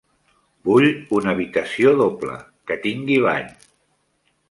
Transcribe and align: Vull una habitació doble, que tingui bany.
Vull 0.69 0.87
una 1.19 1.35
habitació 1.35 1.93
doble, 2.01 2.41
que 2.71 2.81
tingui 2.89 3.23
bany. 3.31 3.57